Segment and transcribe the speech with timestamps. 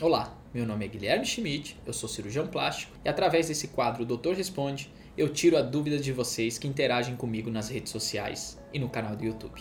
[0.00, 4.34] Olá, meu nome é Guilherme Schmidt, eu sou cirurgião plástico e através desse quadro Doutor
[4.34, 8.88] Responde, eu tiro a dúvida de vocês que interagem comigo nas redes sociais e no
[8.88, 9.60] canal do YouTube.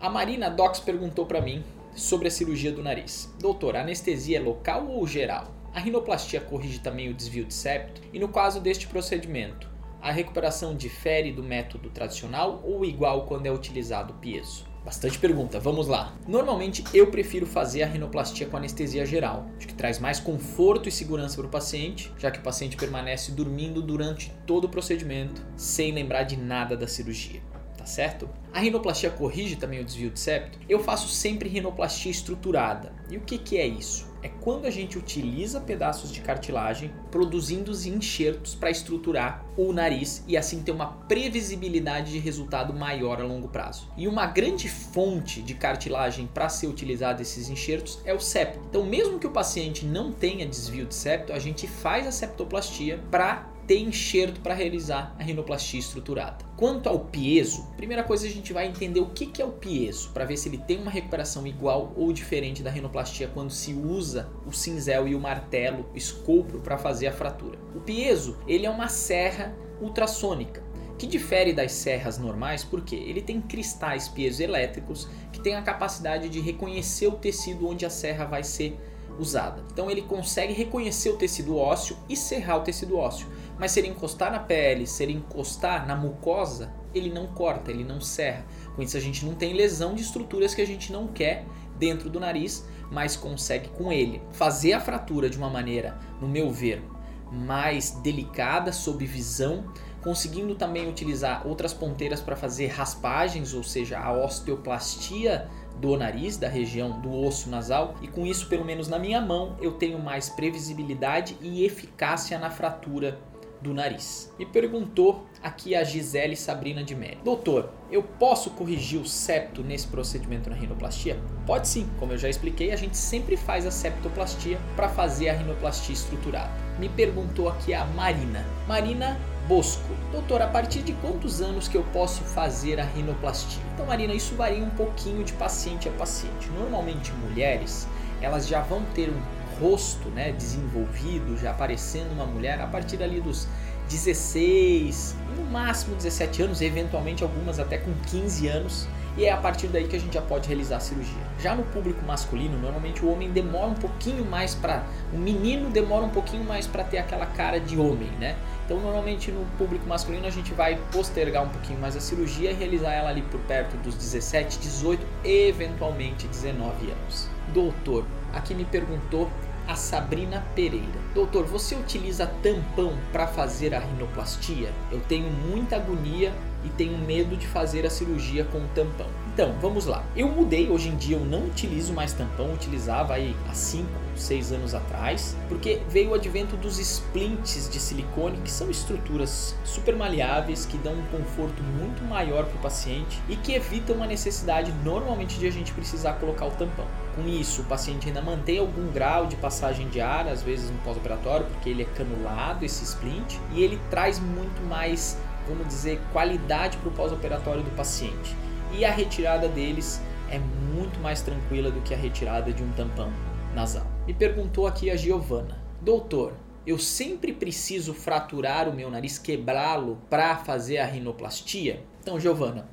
[0.00, 1.62] A Marina Dox perguntou para mim
[1.94, 3.30] sobre a cirurgia do nariz.
[3.38, 5.52] Doutor, a anestesia é local ou geral?
[5.74, 8.00] A rinoplastia corrige também o desvio de septo?
[8.10, 9.68] E no caso deste procedimento,
[10.00, 14.71] a recuperação difere do método tradicional ou igual quando é utilizado o piezo?
[14.84, 16.12] Bastante pergunta, vamos lá.
[16.26, 20.92] Normalmente eu prefiro fazer a rinoplastia com anestesia geral, acho que traz mais conforto e
[20.92, 25.92] segurança para o paciente, já que o paciente permanece dormindo durante todo o procedimento, sem
[25.92, 27.40] lembrar de nada da cirurgia
[27.82, 28.30] tá certo?
[28.52, 30.56] A rinoplastia corrige também o desvio de septo.
[30.68, 32.92] Eu faço sempre rinoplastia estruturada.
[33.10, 34.11] E o que, que é isso?
[34.22, 40.24] É quando a gente utiliza pedaços de cartilagem produzindo os enxertos para estruturar o nariz
[40.26, 43.90] e assim ter uma previsibilidade de resultado maior a longo prazo.
[43.96, 48.60] E uma grande fonte de cartilagem para ser utilizada esses enxertos é o septo.
[48.68, 53.02] Então, mesmo que o paciente não tenha desvio de septo, a gente faz a septoplastia
[53.10, 56.44] para ter enxerto para realizar a rinoplastia estruturada.
[56.58, 60.26] Quanto ao piezo, primeira coisa a gente vai entender o que é o piezo, para
[60.26, 64.52] ver se ele tem uma recuperação igual ou diferente da rinoplastia quando se usa o
[64.52, 67.58] cinzel e o martelo, o para fazer a fratura.
[67.74, 70.62] O piezo, ele é uma serra ultrassônica
[70.98, 76.40] que difere das serras normais porque ele tem cristais piezoelétricos que têm a capacidade de
[76.40, 78.78] reconhecer o tecido onde a serra vai ser
[79.18, 79.62] usada.
[79.72, 83.26] Então ele consegue reconhecer o tecido ósseo e serrar o tecido ósseo.
[83.58, 87.84] Mas se ele encostar na pele, se ele encostar na mucosa, ele não corta, ele
[87.84, 88.44] não serra.
[88.74, 91.44] Com isso a gente não tem lesão de estruturas que a gente não quer
[91.78, 96.50] dentro do nariz, mas consegue com ele fazer a fratura de uma maneira, no meu
[96.50, 96.82] ver,
[97.30, 99.64] mais delicada, sob visão,
[100.02, 105.48] conseguindo também utilizar outras ponteiras para fazer raspagens, ou seja, a osteoplastia
[105.80, 109.56] do nariz, da região do osso nasal, e com isso, pelo menos na minha mão,
[109.60, 113.18] eu tenho mais previsibilidade e eficácia na fratura
[113.62, 114.32] do nariz.
[114.38, 117.20] Me perguntou aqui a Gisele Sabrina de Mello.
[117.24, 121.18] Doutor, eu posso corrigir o septo nesse procedimento na rinoplastia?
[121.46, 125.34] Pode sim, como eu já expliquei, a gente sempre faz a septoplastia para fazer a
[125.34, 126.50] rinoplastia estruturada.
[126.78, 128.44] Me perguntou aqui a Marina.
[128.66, 129.92] Marina Bosco.
[130.10, 133.62] Doutor, a partir de quantos anos que eu posso fazer a rinoplastia?
[133.74, 136.48] Então, Marina, isso varia um pouquinho de paciente a paciente.
[136.50, 137.88] Normalmente, mulheres,
[138.20, 143.20] elas já vão ter um rosto né, desenvolvido, já aparecendo uma mulher a partir ali
[143.20, 143.46] dos
[143.88, 149.66] 16, no máximo 17 anos, eventualmente algumas até com 15 anos, e é a partir
[149.66, 151.22] daí que a gente já pode realizar a cirurgia.
[151.38, 156.04] Já no público masculino, normalmente o homem demora um pouquinho mais para, o menino demora
[156.04, 158.36] um pouquinho mais para ter aquela cara de homem, né?
[158.64, 162.54] Então, normalmente no público masculino a gente vai postergar um pouquinho mais a cirurgia e
[162.54, 167.28] realizar ela ali por perto dos 17, 18, eventualmente 19 anos.
[167.52, 169.30] Doutor, aqui me perguntou
[169.66, 171.00] a Sabrina Pereira.
[171.14, 174.72] Doutor, você utiliza tampão para fazer a rinoplastia?
[174.90, 176.32] Eu tenho muita agonia
[176.64, 179.06] e tenho medo de fazer a cirurgia com tampão.
[179.32, 180.04] Então, vamos lá.
[180.14, 184.52] Eu mudei, hoje em dia eu não utilizo mais tampão, utilizava aí há 5, 6
[184.52, 190.66] anos atrás, porque veio o advento dos splints de silicone, que são estruturas super maleáveis
[190.66, 195.38] que dão um conforto muito maior para o paciente e que evitam a necessidade normalmente
[195.38, 196.86] de a gente precisar colocar o tampão.
[197.14, 200.78] Com isso, o paciente ainda mantém algum grau de passagem de ar, às vezes no
[200.78, 206.78] pós-operatório, porque ele é canulado esse splint, e ele traz muito mais, vamos dizer, qualidade
[206.78, 208.34] para o pós-operatório do paciente
[208.72, 213.12] e a retirada deles é muito mais tranquila do que a retirada de um tampão
[213.54, 213.86] nasal.
[214.06, 216.32] Me perguntou aqui a Giovana: Doutor,
[216.66, 221.84] eu sempre preciso fraturar o meu nariz, quebrá-lo para fazer a rinoplastia?
[222.00, 222.66] Então, Giovana,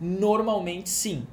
[0.00, 1.26] normalmente sim.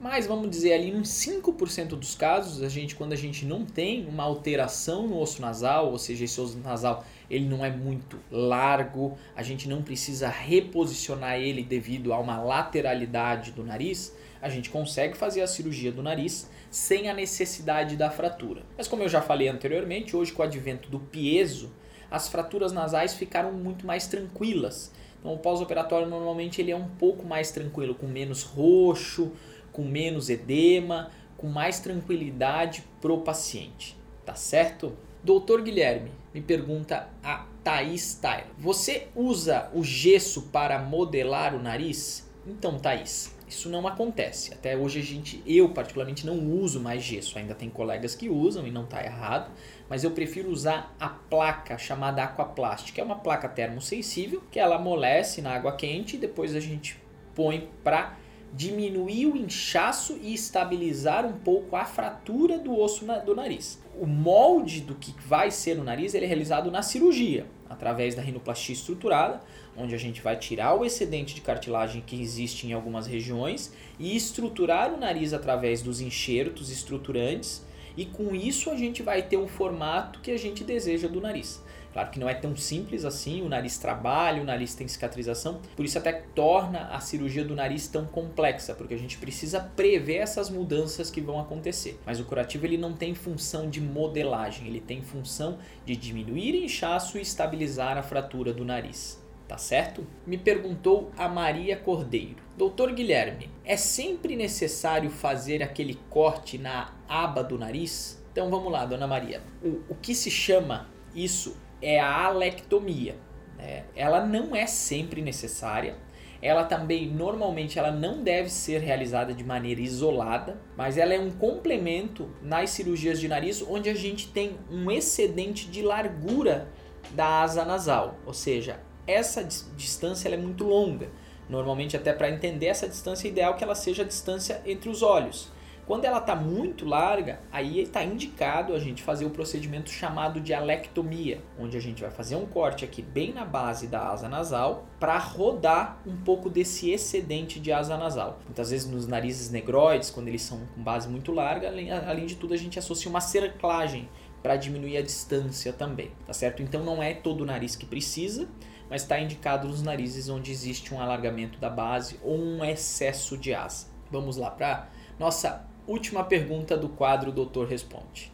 [0.00, 4.06] Mas vamos dizer ali uns 5% dos casos, a gente quando a gente não tem
[4.06, 9.18] uma alteração no osso nasal, ou seja, esse osso nasal ele não é muito largo,
[9.36, 15.18] a gente não precisa reposicionar ele devido a uma lateralidade do nariz, a gente consegue
[15.18, 18.62] fazer a cirurgia do nariz sem a necessidade da fratura.
[18.78, 21.70] Mas como eu já falei anteriormente, hoje com o advento do piezo,
[22.10, 24.90] as fraturas nasais ficaram muito mais tranquilas.
[25.20, 29.32] Então o pós-operatório normalmente ele é um pouco mais tranquilo, com menos roxo,
[29.72, 34.96] com menos edema, com mais tranquilidade pro paciente, tá certo?
[35.22, 38.46] Doutor Guilherme, me pergunta a Thaís Tyler.
[38.58, 42.28] Você usa o gesso para modelar o nariz?
[42.46, 44.54] Então, Thaís, isso não acontece.
[44.54, 47.36] Até hoje a gente, eu particularmente não uso mais gesso.
[47.36, 49.50] Ainda tem colegas que usam e não está errado,
[49.88, 54.76] mas eu prefiro usar a placa chamada Aquaplast, que é uma placa termosensível que ela
[54.76, 56.96] amolece na água quente e depois a gente
[57.34, 58.16] põe para
[58.52, 63.80] diminuir o inchaço e estabilizar um pouco a fratura do osso do nariz.
[64.00, 68.22] O molde do que vai ser no nariz ele é realizado na cirurgia, através da
[68.22, 69.40] rinoplastia estruturada,
[69.76, 74.16] onde a gente vai tirar o excedente de cartilagem que existe em algumas regiões e
[74.16, 77.64] estruturar o nariz através dos enxertos estruturantes,
[77.96, 81.62] e com isso a gente vai ter um formato que a gente deseja do nariz.
[81.92, 85.84] Claro que não é tão simples assim, o nariz trabalha, o nariz tem cicatrização, por
[85.84, 90.48] isso até torna a cirurgia do nariz tão complexa, porque a gente precisa prever essas
[90.48, 91.98] mudanças que vão acontecer.
[92.06, 97.18] Mas o curativo ele não tem função de modelagem, ele tem função de diminuir inchaço
[97.18, 99.20] e estabilizar a fratura do nariz.
[99.48, 100.06] Tá certo?
[100.24, 102.36] Me perguntou a Maria Cordeiro.
[102.56, 108.22] Doutor Guilherme, é sempre necessário fazer aquele corte na aba do nariz?
[108.30, 109.42] Então vamos lá, dona Maria.
[109.60, 113.16] O, o que se chama isso é a alectomia.
[113.56, 113.84] Né?
[113.94, 115.96] Ela não é sempre necessária.
[116.42, 121.30] Ela também normalmente ela não deve ser realizada de maneira isolada, mas ela é um
[121.30, 126.68] complemento nas cirurgias de nariz onde a gente tem um excedente de largura
[127.10, 131.10] da asa nasal, ou seja, essa distância é muito longa.
[131.48, 135.02] Normalmente até para entender essa distância é ideal que ela seja a distância entre os
[135.02, 135.50] olhos.
[135.90, 140.54] Quando ela está muito larga, aí está indicado a gente fazer o procedimento chamado de
[140.54, 144.86] alectomia, onde a gente vai fazer um corte aqui bem na base da asa nasal
[145.00, 148.38] para rodar um pouco desse excedente de asa nasal.
[148.44, 152.54] Muitas vezes nos narizes negroides, quando eles são com base muito larga, além, de tudo
[152.54, 154.08] a gente associa uma cerclagem
[154.40, 156.62] para diminuir a distância também, tá certo?
[156.62, 158.48] Então não é todo o nariz que precisa,
[158.88, 163.52] mas está indicado nos narizes onde existe um alargamento da base ou um excesso de
[163.52, 163.88] asa.
[164.08, 164.88] Vamos lá para
[165.18, 168.32] nossa última pergunta do quadro Doutor Responde.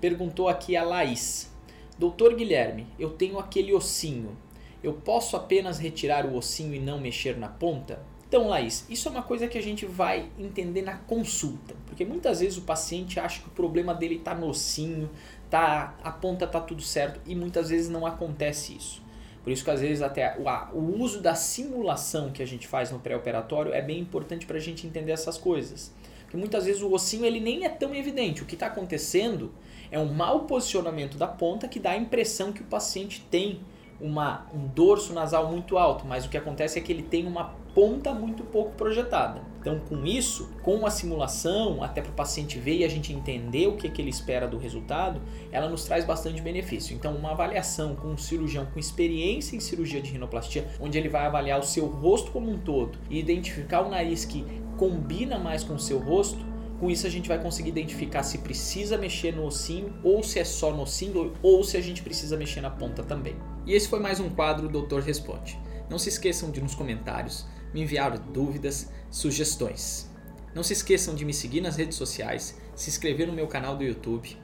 [0.00, 1.52] Perguntou aqui a Laís.
[1.96, 4.36] Doutor Guilherme, eu tenho aquele ossinho.
[4.82, 8.00] Eu posso apenas retirar o ossinho e não mexer na ponta?
[8.28, 12.40] Então, Laís, isso é uma coisa que a gente vai entender na consulta, porque muitas
[12.40, 15.08] vezes o paciente acha que o problema dele está no ossinho,
[15.48, 19.00] tá, a ponta está tudo certo e muitas vezes não acontece isso.
[19.44, 22.90] Por isso que às vezes até o, o uso da simulação que a gente faz
[22.90, 25.94] no pré-operatório é bem importante para a gente entender essas coisas.
[26.26, 28.42] Porque muitas vezes o ossinho ele nem é tão evidente.
[28.42, 29.52] O que está acontecendo
[29.92, 33.60] é um mau posicionamento da ponta que dá a impressão que o paciente tem
[34.00, 37.54] uma, um dorso nasal muito alto, mas o que acontece é que ele tem uma
[37.74, 39.40] ponta muito pouco projetada.
[39.60, 43.66] Então, com isso, com a simulação, até para o paciente ver e a gente entender
[43.66, 45.20] o que, que ele espera do resultado,
[45.50, 46.94] ela nos traz bastante benefício.
[46.94, 51.26] Então, uma avaliação com um cirurgião com experiência em cirurgia de rinoplastia, onde ele vai
[51.26, 54.44] avaliar o seu rosto como um todo e identificar o nariz que
[54.76, 56.44] combina mais com o seu rosto,
[56.78, 60.44] com isso a gente vai conseguir identificar se precisa mexer no ossinho ou se é
[60.44, 63.36] só no ossinho ou se a gente precisa mexer na ponta também.
[63.64, 65.58] E esse foi mais um quadro Doutor Responde.
[65.88, 70.10] Não se esqueçam de nos comentários me enviar dúvidas, sugestões.
[70.54, 73.84] Não se esqueçam de me seguir nas redes sociais, se inscrever no meu canal do
[73.84, 74.36] YouTube,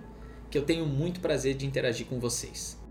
[0.50, 2.81] que eu tenho muito prazer de interagir com vocês.